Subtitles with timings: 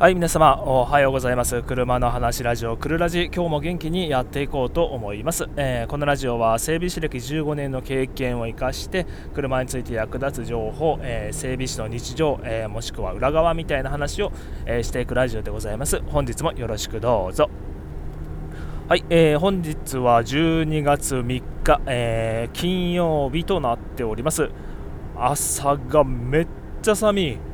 [0.00, 1.62] はい皆様おはようございます。
[1.62, 14.32] 車の話ラジオくるラジ今日も元気にやっていこうと思います、えー、このラジオは整備士歴15年の経験を生かして車について役立つ情報、えー、整備士の日常、えー、もしくは裏側みたいな話を、
[14.64, 16.00] えしていくラジオでございます。
[16.06, 17.50] 本日もよろしくどうぞ。
[18.88, 24.48] はい、えー、本日は12月3日、えー、金曜日となっております。
[25.14, 26.46] 朝がめっ
[26.80, 27.50] ちゃ寒い。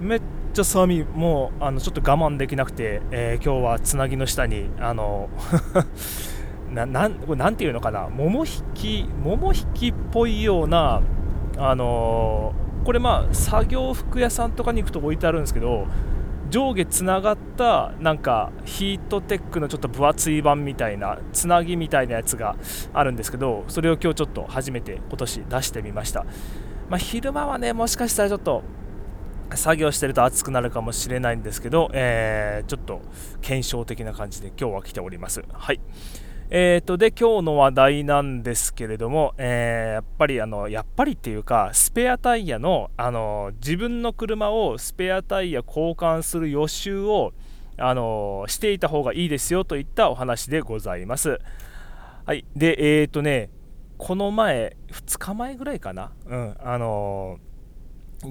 [0.00, 0.22] めっ
[0.52, 1.04] ちゃ寒い。
[1.04, 5.28] もうあのちょっと我慢できなくて、えー、今日はつなぎの下にあの
[6.72, 8.08] ななんこれなんていうのかな？
[8.08, 11.02] 桃引き桃引きっぽいような
[11.56, 15.86] あのー、これまあ作業服屋さんとかに行くと置いてあるんですけど
[16.50, 22.56] 上下つながったなんかヒートテックのちょっと分厚い版みたいなつなぎみたいなやつが
[22.92, 26.26] あるんですけどそれを今日ちょっと初めて今年出してみました、
[26.88, 28.62] まあ、昼間はねもしかしたらちょっと
[29.56, 33.00] 作業してると暑くなるかもしれないんですけど、えー、ちょっと
[33.40, 35.42] 検証的な感じで今日は来ております。
[35.52, 35.80] はい。
[36.52, 47.32] えーと、で、今日の話題なんですけれども、えー、やっぱり、あの、やっぱりっていうか、スペアタイヤの、あの、自分の車をスペアタイヤ交換する予習を、
[47.76, 51.38] あの、していた方がいいですよといったお話でございます。
[52.26, 52.44] はい。
[52.56, 53.50] で、えーとね、
[53.96, 57.38] この前、2日前ぐらいかな、うん、あの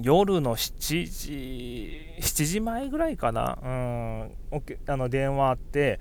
[0.02, 4.30] 夜の7時、7時前ぐらいかな、うん、
[4.86, 5.98] あの電話あって、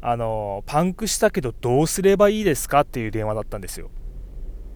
[0.00, 3.90] あのパンクしたけどどうすればいいですかっていう電話だったんですよ。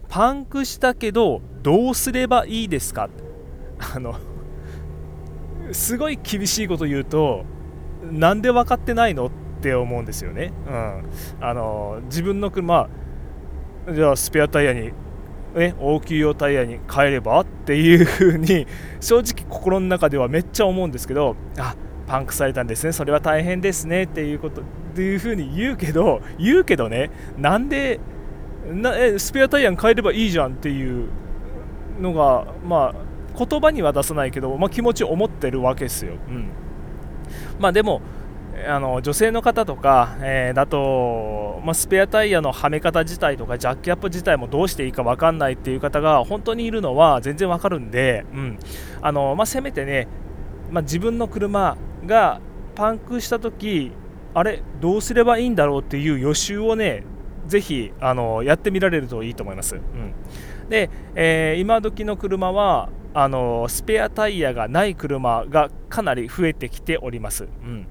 [0.09, 3.09] パンクしたけどどうすればいいですか？
[3.95, 4.15] あの
[5.71, 7.45] すごい厳しいこと言うと
[8.11, 10.51] なんで分かってないのって思うんですよね。
[10.67, 12.89] うん、あの自分の車
[13.93, 14.91] じゃあスペアタイヤに
[15.55, 18.67] ね、応急用タイヤに変えればっていう風に
[19.01, 21.75] 正直心の中ではめっちゃ思うんですけどあ
[22.07, 22.91] パンクされたんですね。
[22.91, 24.63] それは大変ですねっていうことっ
[24.95, 27.99] ていう風に言うけど言うけどねなんで
[28.71, 31.07] なスペアタイヤに変えればいいじゃんっていう
[31.99, 36.49] のがまあ言葉には出さないけど、まあ、気持ちを思ってるわけですよ、うん、
[37.59, 38.01] まあでも
[38.67, 48.59] あの女性の方とか、えー、だと、まあ、スペアタイヤのはめ方自体とかジャッキアップ自体もどうしていいか分かんないっていう方が本当にいるのは全然分かるんで、うん
[49.01, 50.07] あのまあ、せめてね、
[50.71, 52.41] まあ、自分の車が
[52.75, 53.91] パンクした時
[54.33, 57.03] あれどうすればいいんだろうっていう予習をね
[57.47, 59.75] ぜひあのやってみられるといいと思います。
[59.75, 60.13] うん、
[60.69, 67.45] で、えー、今時の車はあのスペアタイヤがない車がかなり増えてきております。
[67.45, 67.87] うん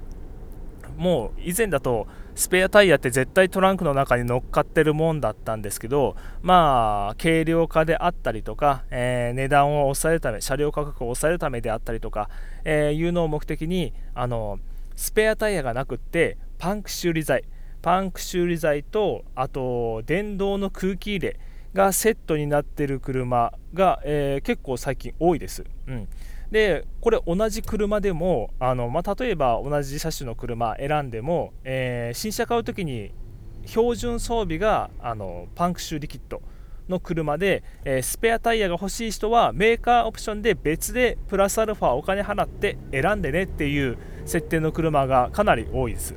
[0.99, 12.29] もう以前だとスペアタイヤって絶対トランクの中に乗っかってるもんだったんですけどまあ軽量化であったりとか、えー、値段を抑えるため車両価格を抑えるためであったりとか、
[12.65, 14.59] えー、いうのを目的にあの
[14.97, 17.45] スペアタイヤがなくってパンク修理剤
[17.81, 21.39] パンク修理剤とあと電動の空気入れ
[21.73, 25.63] がセットになってる車が、えー、結構最近多いです。
[25.87, 26.09] うん
[26.51, 33.11] でこれ同じ車でもあの、まあ、例えば同じ車種の車選んでも、えー、新車買う時に
[33.65, 36.41] 標準装備があのパンク修理キット
[36.87, 46.15] の車で、えー、スペアタイヤが欲しい人はメーカーオプションで別でプラスアルファお金払って選んでねっていう設定の車がかなり多いです。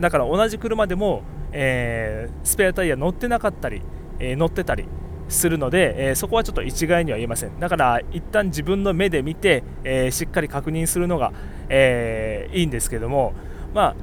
[0.00, 1.22] だから同じ車でも、
[1.52, 3.82] えー、スペアタイヤ乗ってなかったり、
[4.20, 4.88] えー、乗ってたり
[5.28, 7.58] するので、え、そこはちょっと一概には言えません。
[7.60, 11.32] だから一旦自分の目で見て、え、しっかり確認するのが、
[11.68, 13.32] え、いいんですけども
[13.74, 13.96] まあ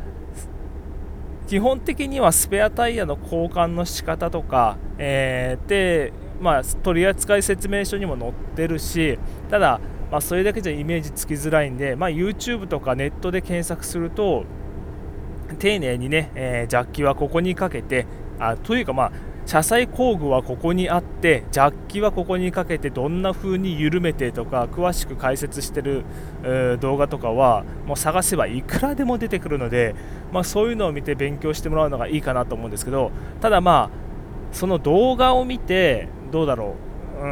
[1.48, 9.20] 基本的にはスペアタイヤの交換の仕方とか、えー、で、まあ、取扱説明書にも載ってるし
[9.50, 9.80] ただ、
[10.12, 14.44] まあ、それだけじゃイメージつきづらいんで、まあ、YouTube とかネットで検索すると
[15.60, 18.08] 丁寧にね、えー、ジャッキはここにかけて
[18.40, 19.12] あというかまあ
[19.46, 26.04] 車載工具はここにあってジャッキはここにかけてどんな風に緩めてとか詳しく解説してる、
[26.80, 29.96] 動画とかはもう探せばいくらでも出てくるので、
[30.32, 36.76] まあ、そういうのを見て勉強してもらうのがいいかなと思うんですけどただまあその動画を見てどうだろ
[37.22, 37.28] うう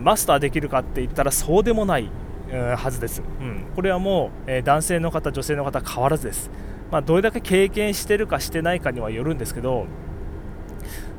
[0.00, 2.08] んマスターできるかって言ったらそうでもない
[2.76, 6.50] はずです、うん、これはもう、男性の方女性の方変わらずです、
[6.90, 9.86] まあ、どれだけ経験してるかしてないかにはよるんですけど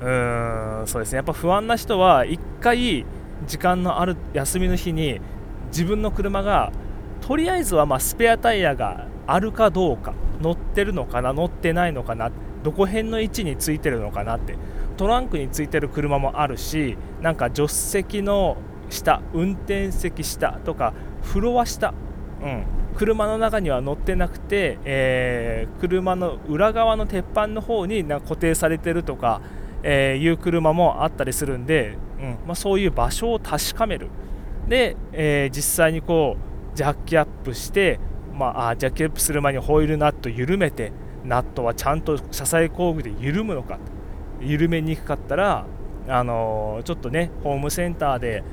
[0.02, 1.18] うんそうですね。
[1.18, 3.06] やっぱ不安な人は1回
[3.48, 5.20] 時間のある休みの日に
[5.68, 6.72] 自分の車が
[7.22, 12.32] とりあえずはまスペアタイヤがあるかどうか乗ってるのかな乗ってないのかな
[12.64, 14.56] どこ辺の位置についてるのかなって
[14.98, 18.58] トランクについてる車もあるしなんか助手席の
[18.90, 21.94] 下運転席下とかフロア下、
[22.42, 22.66] うん、
[22.96, 29.42] 車の中には乗ってなくて、えー、車の裏側の鉄板の方にな固定されてるとか、
[29.84, 34.10] えー、いう車もあったりするんで、うんまあ、そういう場所を確かめる。
[34.68, 36.38] で、えー、実際にこ
[36.74, 38.00] うジャッキアップして、
[38.34, 40.92] まあ、あジャッキアップする前にホイールナット緩めて
[41.24, 43.80] ナットはちゃんと車載工具で緩むのか
[44.42, 45.66] 緩めにくかったら、
[46.08, 48.44] あのちょっとねホームセンターで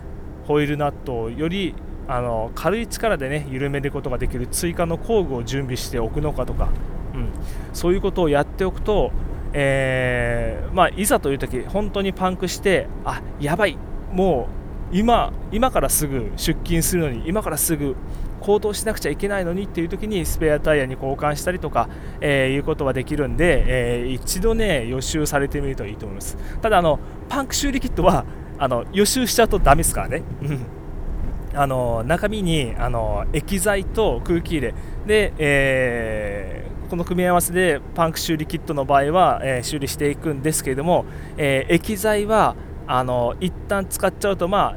[0.46, 1.74] ホイールナットをより
[2.08, 6.68] あの軽い力でね緩めることができる追加の工具を準備しておくのかとか、
[7.14, 7.30] うん、
[7.72, 9.12] そういうことをやっておくと、
[9.52, 13.78] えー、まあ、いざという時本当にパンクしてあやばい
[14.12, 14.48] も
[14.92, 17.96] う今今からすぐ出勤するのに今からすぐ
[18.40, 21.88] 行動しなくちゃいけないのにっていう時にスペアタイヤに交換したりとか、
[22.20, 23.64] えー、いうことはできるんで、
[24.02, 26.36] えー、一度ね予習されてみるといいと思います。
[26.62, 28.24] ただあのパンク修理キットは
[28.58, 30.22] あの予習しちゃうとダメですからね。
[31.54, 34.74] あの中身にあの液剤と空気入れ
[35.06, 41.04] で、えー、この組み合わせでパンク修理キットの場合は、えー、修理していくんですけれども、
[41.36, 42.54] えー、液剤は
[42.86, 44.76] あの一旦使っちゃうと、ま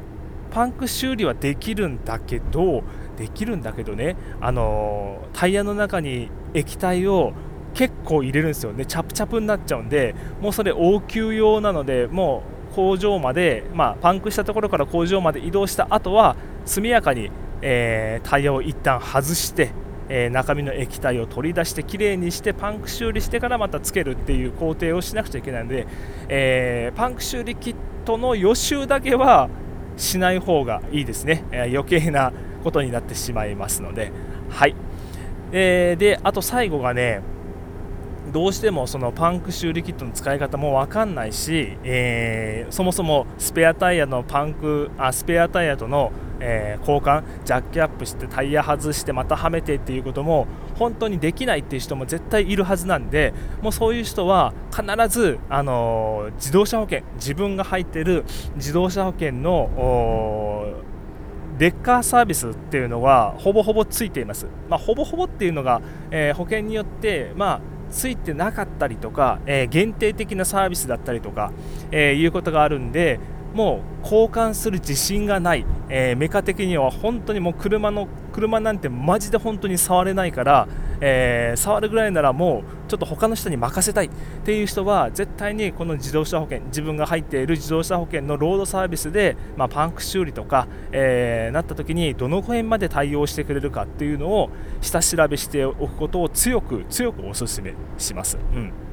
[0.50, 2.82] パンク修理はできるんだけど
[3.16, 7.32] できるんだけどねあのタイヤの中に液体を
[7.74, 8.84] 結構入れるんですよね。
[8.84, 12.42] チャプチャプになっちゃうんでもうそれ応急用なのでも
[12.72, 16.34] う工場まで、まあ、パンクしたところから工場まで移動した後は
[16.64, 17.30] 速やかに、
[17.62, 19.70] えー、タイヤを一旦外して、
[20.10, 25.86] えー、中身の液体を取り出してきれいにしてパンク修理してからまたつけるっていう工程をしなくちゃいけないので、
[26.28, 27.74] えー、パンク修理キッ
[28.04, 29.48] トの予習だけは
[29.96, 32.32] しない方がいいですね、え余計な
[32.64, 34.12] ことになってしまいますので、
[34.48, 34.74] はい。
[35.52, 37.22] えー、であと最後がね
[38.32, 50.46] どうしてもそのパンク修理キットの使い方も分かんないし、えー、そもそもスペアタイヤのパンクあスペアタイヤとの、えー、交換ジャッキアップしてタイヤ外してまたはめてっていうことも
[50.78, 58.24] 本当にできないっていう人も絶対いるはずなんでもうそういう人は必ず、あのー、自動車保険自分が入ってる
[58.56, 60.74] 自動車保険の
[61.58, 67.60] レッカーサービスっていうのがほぼほぼついています、まあ、ほぼほぼっていうのが、えー、保険によって、まあ、
[67.90, 71.52] ついてなかったりとか、えー、限定的なサービスだったりとか、
[71.90, 73.18] えー、いうことがあるんで
[73.54, 80.68] もう交換する自信がない、えー、メカ的には本当にもう車の車なんてマジで本当に触れないから、
[81.00, 84.06] えー、触るぐらいならもうちょっと他の人に任せたい。
[84.06, 84.10] っ
[84.44, 94.50] ていう人は絶対にこの自動車保険自分が入っている自動車保険のロードサービスで、まあ、パンク修理とか、えー、なった時にどの辺まで対応してくれるかっていうのを
[94.80, 98.38] 下調べしておくことを強く強くお勧めします。
[98.54, 98.89] うん。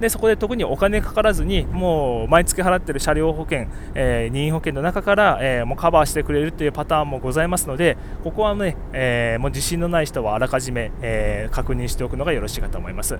[0.00, 13.18] でそこで特にお金かからずにもう毎月払ってる車両保険、えー、任意保険の中から、えー、もうカバーしてくれるというパターンもございますのでここはね、えー、もう自信のない人はあらかじめ、え確認しておくのがよろしいかと思います。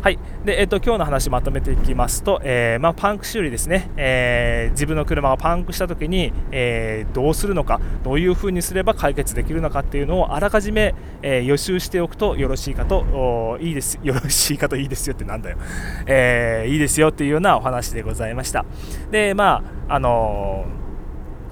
[0.00, 0.18] はい。
[0.44, 13.98] で、えーと、今日の話まとめていきますと、えまあ、パンク修理ですね、え自分の車がパンクした時に、えどうするのかどういうふうにすれば解決できるのかっていうのをあらかじめ、え予習しておくとよろしいかといいです。
[14.02, 15.56] よろしいかといいですよってなんだよ、
[16.06, 18.64] えー、いいですよっていうようなお話でございました。
[19.10, 20.66] でまああの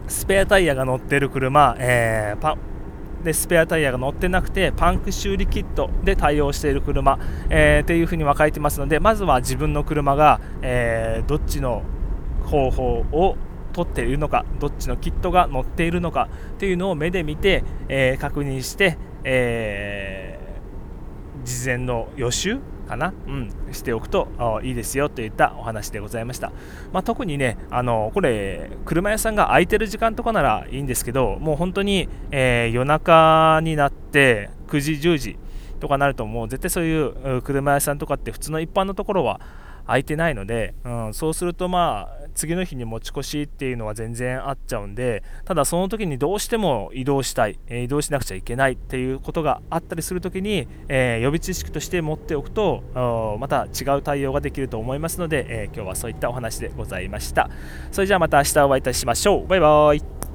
[0.07, 2.57] ー、スペアタイヤが乗ってる車、えー、パ
[3.25, 11.83] でスペアタイヤが乗ってなくてパンク修理キットで対応している車、えー、っていうふうに分かれてますのでまずは自分の車が、えー、どっちの
[12.45, 13.37] 方法を
[13.73, 20.39] 取っているのかどっちのキットが乗っているのかっていうのを目で見て、えー、確認して、え
[21.45, 24.29] 事前の予習かな、うん、しておくと
[24.63, 26.53] いいですよといったお話でございました、
[26.93, 35.39] まあ、特にねあのこれ車屋さんが空いてる時間とかならいいんですけどもう本当に、えー、夜中になって9時10時
[35.81, 37.03] とかなるともう絶対そうい
[37.37, 39.41] う車屋さんとかって普通の一般のところは
[39.87, 52.83] 空いてないので、うん、そうするとまあ次の日に持ち越しっていうのは全然あっちゃうんでただその時にどうしても移動したい、え移動しなくちゃいけないっていうことがあったりする時に、えー、予備知識として持っておくと
[53.41, 57.49] また違う対応ができると思いますので、えー、今日はそういったお話でございました。
[57.93, 59.47] それじゃあまた明日お会いいたしましょう。
[59.47, 60.34] バイバイ。